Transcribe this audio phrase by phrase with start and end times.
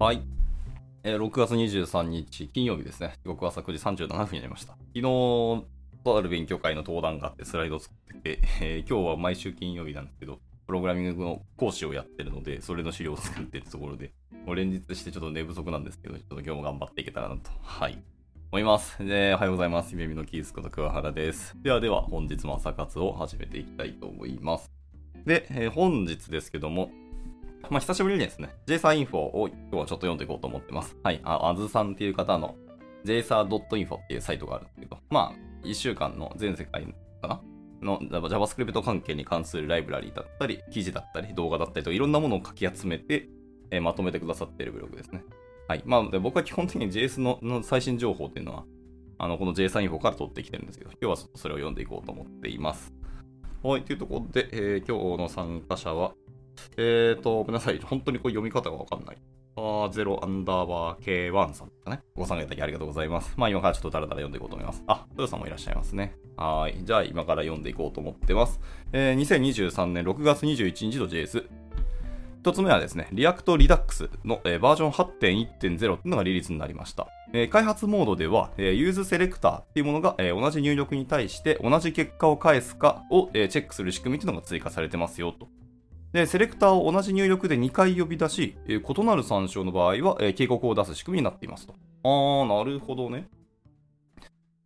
[0.00, 0.22] はい。
[1.02, 3.18] えー6月23日金曜日ですね。
[3.22, 4.72] 時刻は朝9時37分になりました。
[4.72, 5.66] 昨日、と
[6.16, 14.14] ある勉強会の登壇があってスライドを作ってて、えー今日は毎週金曜日なんですけど、プログラミングの講師をやってるので、それの資料を作ってってところで、
[14.46, 17.50] もう連日してちょっと寝不足なんですけど、ちょっと今日も頑張っていけたらなと。
[17.62, 17.98] はい。
[18.52, 19.04] 思います。
[19.04, 19.92] で、おはようございます。
[19.92, 21.54] 夢見のキースこと桑原です。
[21.62, 24.72] ではでは、本日も朝活を始めていきたいと思います。
[25.26, 26.90] で、えー本日ですけども、
[27.68, 30.96] まあ、久しぶりにですね、JSA インフォを今日はちょっと読んでいこうと思ってます。
[31.02, 31.20] はい。
[31.22, 32.56] あ、あずさんっていう方の
[33.04, 36.84] JSA.info っていうサイトがあるんですけど、まあ、1週間の全世界
[37.20, 37.40] かな？
[37.82, 43.28] の JavaScript 関係に関するライブラリーだったり、記事だったり、動画だったりといろんなものを書き集めて、
[43.70, 45.22] えーまとめてくださっているブログですね。
[45.68, 45.82] はい。
[45.86, 48.64] まあ、で僕は基本的に JS のの最新情報っていうのは、
[49.18, 52.92] あの、この JSA インフォから取ってきてるんですけど、今日はそれを読んでいこうと思っています。
[53.62, 53.82] はい。
[53.82, 56.12] というところで、えー今日の参加者は、
[56.76, 57.78] えーと、ごめんなさい。
[57.80, 59.16] 本当にこれ読み方がわかんない。
[59.56, 62.02] あー、ゼロアンダーバー K1 さんですかね。
[62.14, 63.34] ご参加いただきありがとうございます。
[63.36, 64.82] まあ今からちょっとダラダラ読んでいこうと思います。
[64.86, 66.14] あ、トヨさんもいらっしゃいますね。
[66.36, 66.78] はい。
[66.84, 68.60] じゃあ今から読んでいこうと思ってます。
[68.92, 71.46] えー2023年6月21日の JS。
[72.42, 77.08] 一つ目はですね、 React Redux の、えーバージョン8.1.0っていうのがリリースになりました。
[77.34, 85.48] えー開発モードでは、えー useSelector っていうものが、えー同じ入力に対して同じ結果を返すかを、えーチェックする仕組みっていうのが追加されてますよと。
[86.12, 91.74] で、セレクターを同じ入力で2回呼び出し、えー異なる参照の場合は、えー警告を出す仕組みになっていますと。
[92.02, 93.28] あー、なるほどね。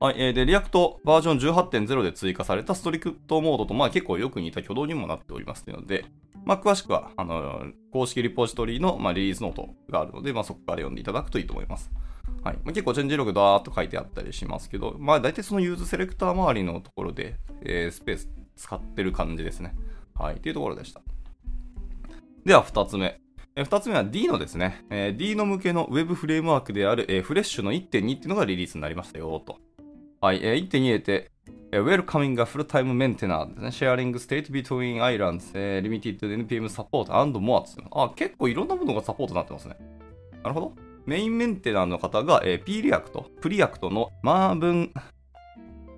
[0.00, 6.06] はい、えーで、リアクトバージョン18.0で追加されたストリクトモードと、まあ結構よく似た挙動にもなっておりますので、
[6.46, 11.90] まあ詳しくは、あのー公式リポジトリの、まあ、リリースノートがあるので、まあそこから読んでいただくといいと思います。
[12.42, 12.58] はい。
[12.64, 19.74] ま、結構チェンジログダーっと書いてあったりしますけど、まあ大体そのユーズセレクター周りのところで、えースペース使ってる感じですね。
[20.14, 20.36] はい。
[20.36, 21.00] っていうところでした。
[22.44, 23.18] では、二つ目。
[23.56, 29.56] えー二つ目は D のですね、えー D の向けのウェブフレームワークである、えーフレッシュの1.2っていうのがリリースになりましたよ、と。
[30.20, 31.30] はい、えー1.2で、
[31.72, 33.88] えー Welcoming a full-time maintainer ですね。
[33.90, 39.78] Sharing state between islands、えー limited NPM support and more っていうのあ、結構いろんなものがサポートになってますね。
[40.42, 40.74] なるほど。
[41.06, 44.92] メインメンテナーの方が、えー、P リアクト、プリアクトのマービン・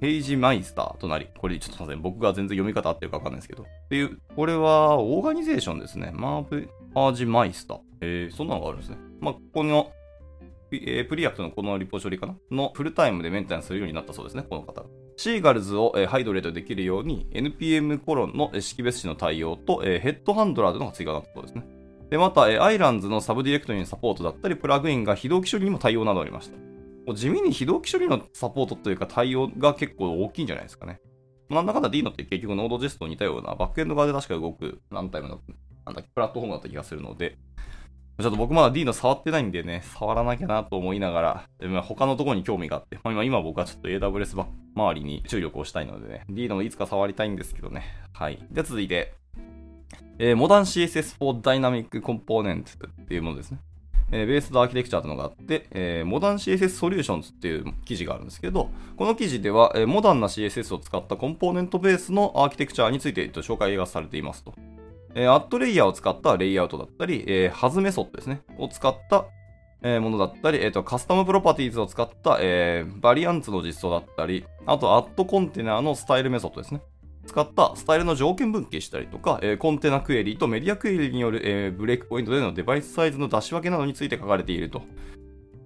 [0.00, 3.62] ペイジマイスターとなり、これちょっとすいません、僕が全然読み方合ってるかわかんないですけど。
[3.62, 6.12] っていう、これはオーガニゼーションですね。
[6.14, 7.78] マーブ・パージマイスター。
[8.00, 8.98] えー、そんなのがあるんですね。
[9.20, 9.90] まあ、ここの、
[10.72, 12.34] えープリアクトのこのリポ処理かな？
[12.50, 14.86] のフルタイムでメンテナンスするようになったそうですね、この方が。
[15.16, 21.64] シーガルズを、えーハイドレートできるように NPM コロンの識別子の対応と、えーヘッドハンドラーというのが追加になったそうですね。
[22.10, 26.58] で、また、えーアイランズのサブディレクトリのサポートだったり、プラグインが非同期処理にも対応などありました。
[27.06, 31.00] もう地味に非同期処理のサポートというか対応が結構大きいんじゃないですかね。
[31.48, 35.40] なんだかんだ D のって結局ノードジェストに似たようなバックエンド側で確か動く何タイムの
[35.86, 37.38] なんだっけプラットフォームだった気がするので、
[38.18, 47.84] ちょっと僕まだ D の触ってないんでね、触らなきゃなと思いながら、でまあ他のところに興味があって、まあ、今今僕はちょっと AWS 周りに注力をしたいのでね、D のいつか触りたいんですけどね。
[48.12, 48.44] はい。
[48.50, 49.14] で、続いて、
[50.18, 53.58] えー、モダン CSS for Dynamic Component っていうものですね。
[54.12, 64.54] えーベースドアーキテクチャーというのがあって、えー、モダン CSS Solutions っていう記事があるんですけど、この記事では、えーモダンな CSS を使ったコンポーネントベースのアーキテクチャーについて、えっと紹介がされていますと。
[65.14, 69.26] えーアットレイヤーを使ったレイアウトだったり、えーハズメソッドですね、を使った、
[69.82, 76.80] えーものだったり、えーと、カスタムプロパティーズを使った、えーバリアンツの実装だったり、あと、アットコンテナのスタイルメソッドですね。
[77.26, 84.82] 使ったスタイルの条件分岐したりとか、えーコンテナクエリとメディアクエリによる、えーブレイクポイントでのデバイスサイズの出し分けなどについて書かれていると。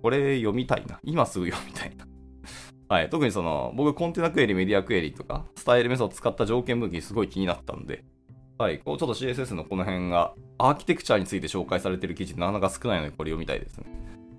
[0.02, 0.98] これ読みたいな。
[1.02, 2.06] 今すぐ読みたいな。
[2.88, 3.10] はい。
[3.10, 8.04] 特にその、僕コンテナクエリ、メディアクエリとか、スタイルメソッドを使った条件分岐すごい気になったんで、
[8.58, 8.78] はい。
[8.78, 13.86] こうちょっと CSS のこの辺が、アーキテクチャについて紹介されてる記事なかなか少ないので、これ読みたいですね。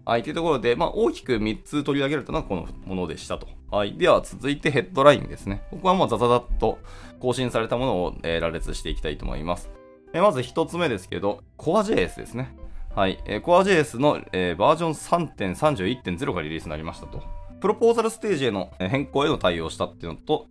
[0.05, 0.23] はい。
[0.23, 3.47] というところで、まあ、大きく3つ取り上げられたのはこのものでしたと。
[3.69, 3.93] はい。
[3.93, 5.63] では、続いてヘッドラインですね。
[5.71, 6.79] ここはもうザザザッと
[7.19, 9.69] 更新されたものを、えー羅列していきたいと思います。
[10.13, 12.55] えーまず1つ目ですけど、CoreJS ですね。
[12.95, 13.19] はい。
[13.25, 17.21] えー CoreJS の、えーバージョン3.31.0がリリースになりましたと。
[17.59, 20.47] プロポーザルステージへの変更への対応したっていうのと、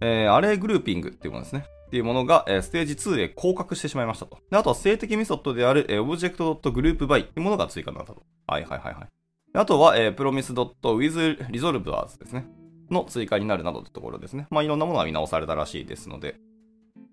[0.00, 1.64] えーアレイグルーピングっていうものですね。
[1.90, 4.38] っていうものが、えステージ2で降格してしまいましたと。
[4.48, 8.22] であとは静的メソッドである、えー、object.groupby っていうものが追加になったと。
[8.46, 9.08] はいはいはいはい。
[9.54, 12.46] あとは、えー、promise.withresolvers ですね。
[12.92, 14.46] の追加になるなどってところですね。
[14.50, 16.36] まあいろんなものが見直されたらしいですので。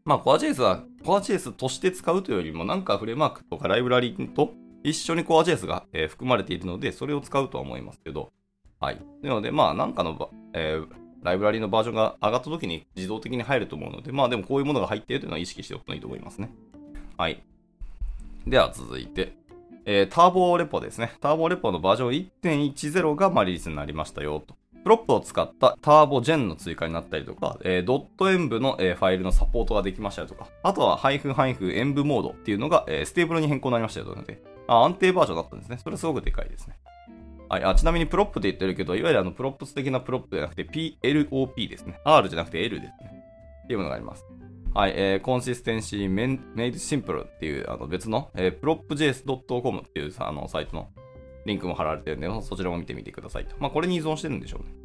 [0.05, 4.51] まあ CoreJS は CoreJS として使うというよりもなんかフレームワークとかライブラリと
[4.83, 8.31] 一緒に CoreJS が、えー含まれているので、それを使うとは思いますけど。
[8.79, 9.01] はい。
[9.23, 16.49] なのでまあなんかの、えーライブラリのバージョンが上がった時に自動的に入ると思うので、まあでもこういうものが入っているというのは意識しておくといいと思いますね。
[17.17, 17.41] はい。
[18.45, 19.33] では続いて、
[19.85, 21.13] えー、 Turborepo ですね。
[21.21, 22.29] Turborepo のバージョン
[22.73, 24.55] 1.10が、ま、リリースになりましたよと。
[24.83, 35.77] Plop を使った turbo gen の追加になったりとか、えー、ドット env の、えー、ファイルのサポートができましたよとか、あとはハイフンハイフン env mode っていうのが、えー、 stable に変更になりましたよというので、あ安定バージョンだったんですね。
[35.83, 36.77] それすごくでかいですね。
[37.49, 41.99] はい、あちなみに Plop って言ってるけど、いわゆるあの props 的な prop じゃなくて PLOP ですね。
[42.03, 43.23] R じゃなくて L ですね。
[43.63, 44.25] っていうものがあります。
[44.73, 50.89] はい、えー、 Consistency made simple っていうあの別の、えー、 plopjs.com っていうあのサイトの
[51.45, 53.55] リンクも貼られてるんで、そちらも見てみてくださいと。
[53.59, 54.75] まあ、これに依存してるんでしょうね。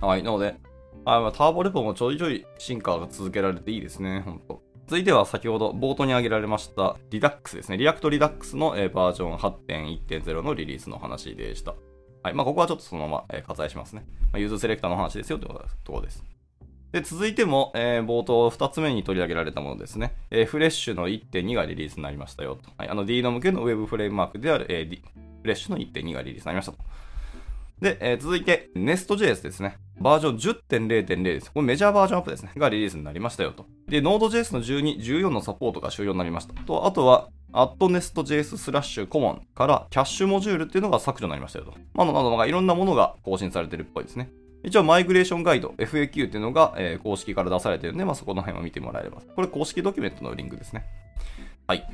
[0.00, 0.56] はい、なので、
[1.04, 4.63] あ、 Turborepo もちょいちょい進化が続けられていいですね、ほんと。
[4.86, 7.78] 続いては先ほど冒頭に挙げられました Redux ですね。
[7.78, 11.74] React Redux の、バージョン8.1.0のリリースの話でした。
[12.22, 12.34] はい。
[12.34, 14.06] まあ、ここはちょっとそのまま、えー、割愛しますね。
[14.34, 16.22] ユーズセレクターの話ですよというところです。
[16.92, 20.14] で、続いても、えー、冒頭2つ目に取り上げられたものですね。
[20.30, 22.70] えー、フレッシュの1.2がリリースになりましたよと。
[22.76, 22.88] はい。
[22.88, 25.02] あの D の向けのウェブフレームワークである、えー、
[25.42, 26.78] フレッシュの1.2がリリースになりましたと。
[27.84, 29.76] で、えー、続いて Nest.js ですね。
[30.00, 31.52] バージョン10.0.0です。
[31.52, 32.50] これメジャーバージョンアップですね。
[32.56, 33.66] がリリースになりましたよと。
[33.86, 36.54] で、Node.js の12、14のサポートが終了になりました。
[36.62, 41.74] と、あとは、@nest.js スラッシュコモンからキャッシュモジュールっていうのが削除になりましたよと。
[41.92, 44.30] まあ、などがいろんなものが更新されてるっぽいですね。
[44.64, 49.20] 一応、マイグレーションガイド、FAQ っていうのが、えー、公式から出されてるんで、まあ、そこの辺を見てもらえれば。
[49.36, 50.86] これ公式ドキュメントのリンクですね。
[51.66, 51.86] はい。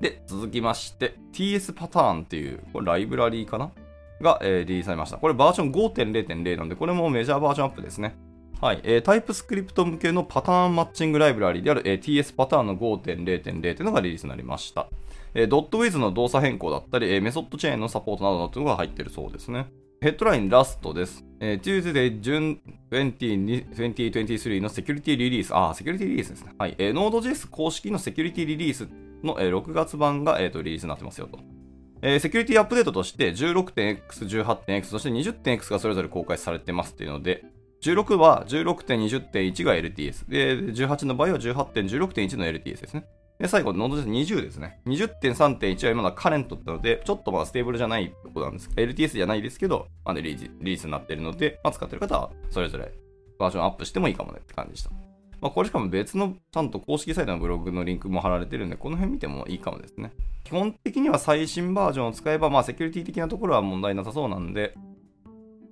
[0.00, 3.70] で、続きまして、TS パターンっていう、これライブラリーかな
[4.20, 5.18] が、えー、リリースされました。
[5.18, 8.16] これバージョン5.0.0なんで、これもメジャーバージョンアップですね。
[8.60, 8.80] はい。
[8.82, 14.88] えー、タイプスクリプト向けのパターンマッチングライブラリである、えー、TS パターンの5.0.0というのがリリースになりました。
[15.34, 19.66] えー、ドットウィズの動作変更だったり、えー、メソッドチェーンのサポートなどのというのが入っているそうですね。
[20.00, 21.24] ヘッドラインラストです。
[21.38, 22.58] えー、Tuesday June
[22.90, 25.50] 2023のセキュリティリリース。
[25.54, 26.54] あ、セキュリティリリースですね。
[26.58, 26.74] はい。
[26.78, 28.88] えー、Node.js 公式のセキュリティリリース
[29.22, 31.57] の、えー、6月版が、えーとリリースになってますよと。
[32.02, 37.44] えー、セキュリティアップデートとして 16.x、18.x、そして 20.x がそれぞれ公開されてますっていうので、
[37.82, 40.28] 16は16.20.1が LTS。
[40.28, 43.04] で、18の場合は18.16.1の LTS ですね。
[43.38, 44.80] で、最後、 Node.js 20ですね。
[44.86, 48.70] 20.3.1は今のは current なので、ちょっとまあ stable じゃないころなんです。
[48.70, 52.92] LTS じゃないですけど、まあ、リリースになっているので、まあ、使ってる方はそれぞれ
[53.38, 55.07] バージョンアップしてもいいかもねって感じでした。
[55.40, 60.12] まあ、これしかも別のちゃんと公式サイトのブログのリンクも貼られてるんで、この辺見てもいいかもですね。
[60.44, 64.74] 基本的には最新バージョンを使えば、まあ、セキュリティ的なところは問題なさそうなんで、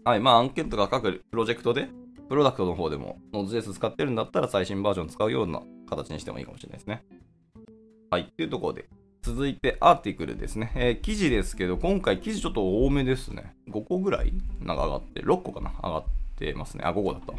[0.04, 1.88] はい、まあ、案件とか各プロジェクトで、
[2.28, 7.04] プロダクトの方でも Node.js 使ってるんだったら最新バージョン使うような形にしてもいいかもしれないですね。
[8.10, 8.88] はい、というところで、
[9.22, 10.72] 続いてアーティクルですね。
[10.76, 13.56] えー、記事ですけど、今回記事ちょっと多めですね。
[13.68, 16.04] 5個ぐらいなんか上がって、6個かな上がっ
[16.36, 16.84] てますね。
[16.84, 17.32] あ、5個だった。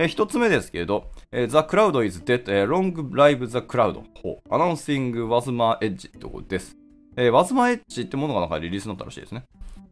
[0.00, 6.74] えー、1つ目ですけれど、えー、The Cloud is Dead、えー、Long Live the Cloud ほ Announcing Wasma Edge ってとこです。
[7.16, 9.44] えー、Wasma Edge ってものがなんかリリースになったらしいですね。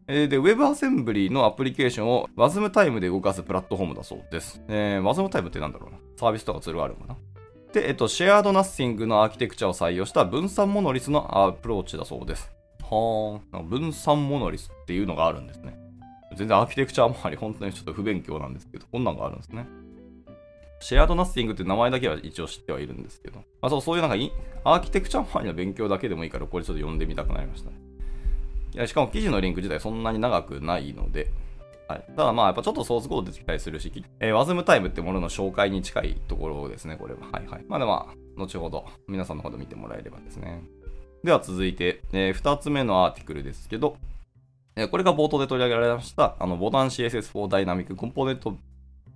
[0.06, 4.62] え、で、WebAssembly のアプリケーションを WASMTime で動かすプラットフォームだそうです。
[4.68, 5.98] えー、WASMTime ってなんだろうな。
[6.16, 7.16] サービスとかツールがあるのかな。
[7.74, 12.50] で、えっと、シェアードナッシングのアーキテクチャを採用した分散モノリスのアプローチだそうです。
[12.80, 13.68] はーん。
[13.68, 15.78] 分散モノリスっていうのがあるんですね。
[16.34, 19.66] 全然アーキテクチャ周り本当にちょっと不勉強なんですけど、こんなんがあるんですね。
[20.80, 24.34] シェアードナッシングって名前だけは一応知ってはいるんですけど、まあ、そうそういうなんか
[24.64, 27.76] アーキテクチャ周りの勉強だけでもいいから、これちょっと読んでみたくなりましたね。
[28.74, 31.30] いやしかも記事のリンク自体そんなに長くないので、
[31.88, 37.20] はい、ただまあやっぱちょっとソースコード出てきたりするし、えー、ワズムタイムってものの紹介に近いところですね、これは。
[37.32, 37.64] はいはい。
[37.66, 40.62] まあでまあ、後ほど皆さんの方で見てもらえればですね。
[41.24, 43.96] では続いて、えー、2つ目のアーティクルですけど、
[44.76, 48.56] えー、これが冒頭で取り上げられました、あのボタン CSS4 ダイナミックコンポーネント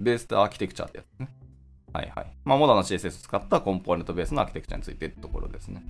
[0.00, 1.28] ベースアーキテクチャってやつね。
[1.92, 2.26] はいはい。
[2.44, 5.82] まあ、モダンな CSS を使ったコンポーネントベースのアーキテクチャについてってところですね。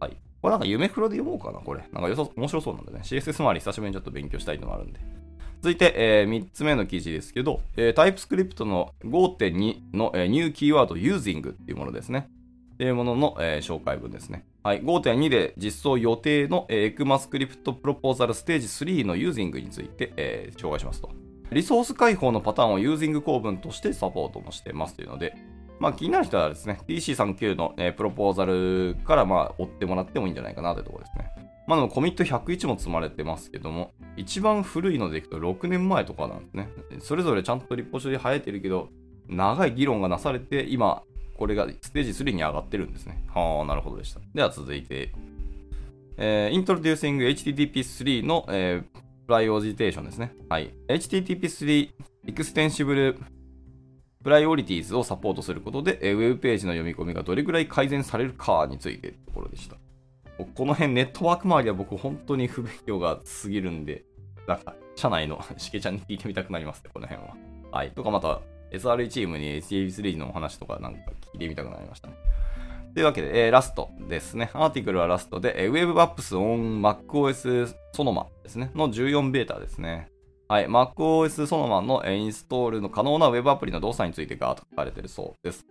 [0.00, 0.16] はい。
[0.40, 1.82] これなんか夢フロで読もうかな、これ。
[1.92, 3.00] なんかよそ面白そうなんでね。
[3.02, 5.00] CSS 周り久しぶりにちょっと勉強したいのもあるんで。
[5.62, 12.28] 続いて、えー、3つ目の記事ですけど、えー、タイプスクリプトの5.2の、えー、ニューキーワード using っていうものですね。
[12.74, 14.44] っていうものの、えー、紹介文ですね。
[14.62, 14.82] はい。
[14.82, 21.10] 5.2で実装予定の、えー、ECMAScript Proposal Stage 3の using について、えー、紹介しますと。
[21.52, 25.36] リソース解放のパターンを using 構文としてサポートもしてますというので、
[25.78, 31.30] まあ気になる人はですね、TC39 の、えー、プロポーザルからまあ追ってもらってもいいんじゃないかなというところですね。
[31.66, 36.68] まあでもコミット101も積まれてますけども、一番古いのでいくと6年前とかなんですね。
[37.00, 38.88] それぞれちゃんとリポ処理生えてるけど、
[39.28, 41.02] 長い議論がなされて、今、
[41.36, 43.22] これがステージ3に上がってるんですね。
[43.34, 44.20] はあ、なるほどでした。
[44.34, 45.12] では続いて、
[46.16, 50.32] えー、Introducing HTTP3 の、えー、プライオジテーションですね。
[50.48, 50.72] はい。
[50.88, 51.90] HTTP3
[52.26, 53.18] Extensible
[54.22, 59.76] プライオリティーズをサポートすることで、ウェブページの読み込みがどれぐらい改善されるかについてところでした。
[60.54, 64.04] この辺ネットワーク周りは僕本当に不勉強が過ぎるんで、
[64.46, 67.36] なんか、社内の しけちゃんに聞いてみたくなりますね、この辺は。
[67.70, 67.90] はい。
[67.92, 68.40] とかまた、
[68.72, 72.14] SRE チームに SAB3 のお話とかなんか聞いてみたくなりましたね。
[72.96, 74.48] というわけで、えー、ラストですね。
[74.54, 78.70] アーティクルはラストで、えー、Web Apps on MacOS Sonoma ですね。
[78.74, 80.08] の14ベータですね。
[80.48, 80.66] はい。
[80.66, 85.66] MacOS Sonoma のインストールの可能な Web アプリの動作についてガーッと書かれてるそうです。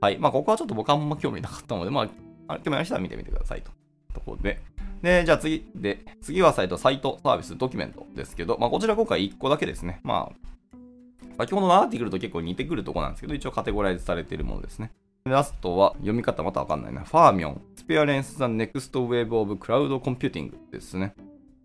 [0.00, 0.18] はい。
[0.18, 2.08] まあ、ここはちょっと僕あんま興味なかったので、まあ、
[2.46, 3.72] あれでもやる人は見てみてくださいと。
[4.14, 4.60] ところで。
[5.02, 9.98] で、じゃあ次で、次はサイト、サイト、サービス、ドキュメントですけど、まあ、こちら今回1個だけですね。
[10.04, 14.92] まあ、先ほどの article と結構似てくるとこなんですけど、一応カテゴライズされているものですね。
[15.30, 17.02] ラストは読み方またわかんないな。
[17.02, 21.14] Fermyon、Experience the next wave of cloud computing ですね。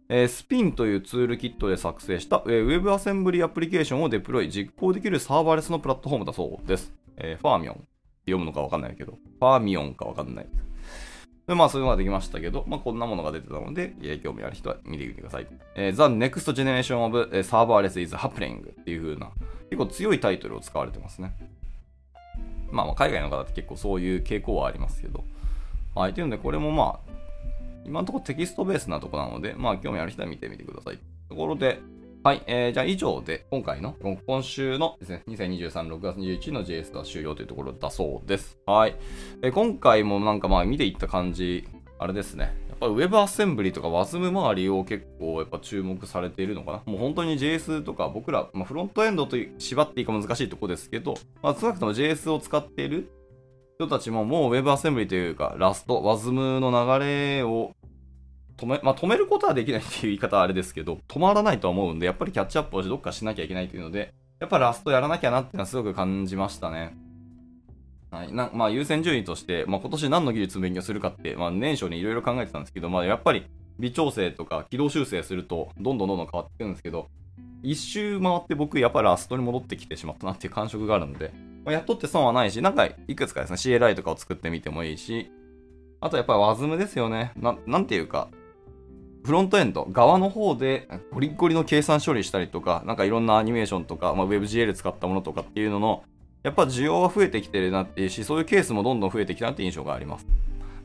[0.08, 6.94] えー、スピンというツールキットで作成した、えー、 WebAssembly アプリケーションをデプロイ、実行できるサーバーレスのプラットフォームだそうです。
[7.18, 7.88] えー、 Fermyon。
[8.26, 10.48] 読むのかわかんないけど、ファーミオンかわかんない。
[11.48, 15.48] で、まあ、そういうのができましたけど、まあ、こんなものが出てたので、え興味ある人は見てみてください。
[15.76, 19.32] えー、The Next Generation of Serverless is Happening っていう風な、
[19.70, 21.36] 結構強いタイトルを使われてますね。
[22.72, 25.24] まあ、まあ海外の方って結構そういう傾向はありますけど。
[25.96, 26.14] はい。
[26.14, 27.12] というので、これもまあ、
[27.86, 31.00] 今のところテキストベースなとこなので、まあ、興味ある人は見てみてください。
[31.30, 31.80] ところで、
[32.24, 33.96] はい、えー、じゃあ以上で今回の
[34.26, 38.58] 今週のですね、2023、6月21日の JS は終了というところだそうです。
[38.66, 38.96] はい。
[39.44, 41.68] えー、今回もなんかまあ見ていった感じ、
[42.00, 42.58] あれですね。
[42.82, 46.92] やっぱ Web アッセンブリとか WASM 周りを結構やっぱ注目されているのかな？
[46.92, 53.10] もう本当に JS とか僕ら、まあ、フロントエンドと縛っていいか難しいとこですけど、まあ、少なくとも JS を使っている
[53.78, 57.74] 人たちももう Web アッセンブリというか、ラスト、WASM の流れを
[58.58, 66.96] 止め、まあ、止めることはできないっていう言い方はあれですけど、止まらないとは思うんで、やっぱりキャッチアップをどっかしなきゃいけないというので、やっぱラストやらなきゃなっていうのはすごく感じましたね。
[68.16, 68.34] はい。
[68.34, 73.46] なまあ、優先順位として、まあ、今年何の技術を勉強するかって、まあ、年初にいろいろ考えてたんですけど、まあ、やっぱり
[73.78, 77.10] 微調整とか軌道修正すると、どんどんどんどん変わってくるんですけど、
[77.62, 81.34] 一周回って僕、やっぱりラストに戻ってきてしまったなっていう感触があるので、
[81.66, 85.30] まあ、やっとって損はないし、なんかいくつかですね、CLI とかを作ってみてもいいし、
[86.00, 87.34] あとやっぱり WASM ですよね。
[87.36, 88.30] ななんていうか、
[89.26, 96.04] フロントエンド側の方でゴリゴリの計算処理したりとか、なんかいろんなアニメーションとか、まあ、WebGL 使ったものとかっていうのの、
[96.46, 100.28] やっぱ需要は増えてきてるなっていうし、そういうケースもどんどん増えてきたなっていう印象があります。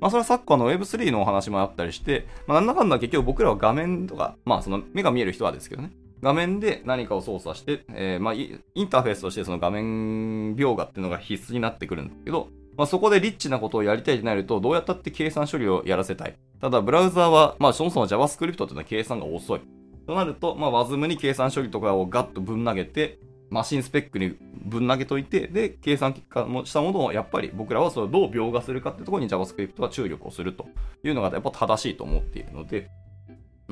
[0.00, 12.48] まあそれは昨今の Web3 のお話もあったりして、まあなんだかんだ結局僕らは画面とか、まあその目が見える人はですけどね、画面で何かを操作して、えー、まあインターフェースとしてその画面描画っていうのが必須になってくるんですけど、
[12.78, 16.34] まあ、そこでリッチなことをやりたいとなると、どうやったって計算処理をやらせたい。
[16.62, 19.60] ただ、ブラウザーは、まあ、そもそも JavaScript っていうのは計算が遅い。
[20.06, 23.18] となると、まあ、WASM に計算処理とかをガッとぶん投げて、
[23.50, 30.66] マシンスペックにぶん投げといて、で、計算結果もしたものを、やっぱり僕らはそれをどう描画するかってところに JavaScript は注力をすると
[31.02, 32.90] いうのが、やっぱ正しいと思っているので、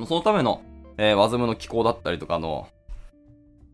[0.06, 0.62] そのための、
[0.96, 2.68] えー、WASM の機構だったりとかの、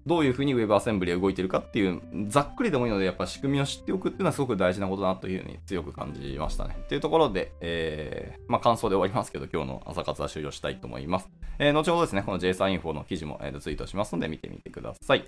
[0.06, 6.76] どういうふうに WebAssembly が動いてるかっていう、ざっくりでもいいので、やっぱ仕組みを知っておくっていうのはすごく大事なことだなというふうに強く感じましたね。
[6.88, 11.30] というところで、えー、まあ感想で終わりますけど、今日の朝活は終了したいと思います。
[11.58, 15.24] えー、後ほどですね、この JSA インフォの記事も、えー、ツイートしますので見てみてください。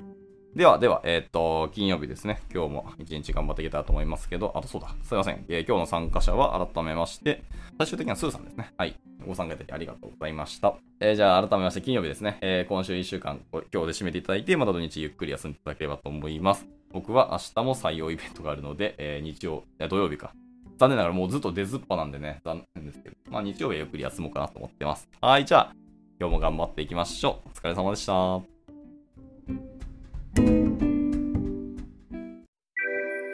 [0.57, 2.41] では、では、えっ、と、金曜日ですね。
[2.51, 5.45] 今日も一日頑張っていけたらと思いますけど、あとそうだ、すいません。
[5.49, 7.43] えー、今日の参加者は改めまして、
[7.77, 8.73] 最終的にはスーさんですね。
[8.79, 8.97] はい。
[9.27, 10.73] ご参加いただきありがとうございました。
[10.99, 12.39] えー、じゃあ、改めまして金曜日ですね。
[12.41, 16.67] え、今週1週間、今日で締めていただいて、また土日ゆっくり休んでいただければと思います。
[16.91, 20.33] 僕は明日も採用イベントがあるので、えー、日曜え、土曜日か。
[20.79, 25.07] 残念ながらもうずっと出ずっぱなんでね、残念ですけど、まあ日曜日はゆっくり休もうかなと思ってます。
[25.21, 25.73] はい、じゃあ、
[26.19, 27.49] 今日も頑張っていきましょう。
[27.51, 28.56] お疲れ様でした。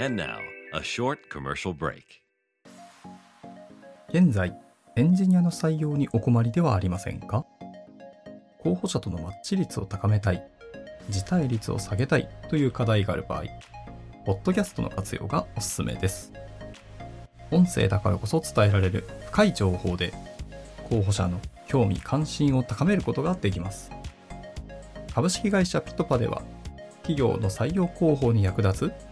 [0.05, 0.39] And now,
[0.73, 2.03] a short commercial break.
[4.09, 4.53] 現在、
[4.97, 7.47] エンジニアの採用にお困りではありませんか？
[8.59, 10.45] 候補者とのマッチ率を高めたい、
[11.09, 13.45] 辞退率を下げたいという課題がある場合、
[14.27, 16.33] ポッドキャストの活用がおすすめです。
[17.53, 20.13] 音声だからこそ伝えられる深い情報で、
[20.91, 23.93] 候補者の興味関心を高めることができます。
[25.15, 26.43] 株式会社ピトパでは、
[27.03, 29.12] 企業の採用広報に役立つ